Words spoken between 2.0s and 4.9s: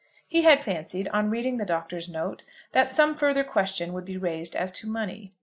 note, that some further question would be raised as to